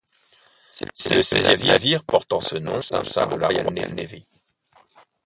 C'est 0.95 1.11
le 1.13 1.21
seizième 1.21 1.61
navire 1.63 2.03
portant 2.03 2.39
ce 2.41 2.55
nom 2.55 2.77
au 2.79 2.81
sein 2.81 3.03
de 3.27 3.35
la 3.35 3.49
Royal 3.49 3.71
Navy. 3.71 4.25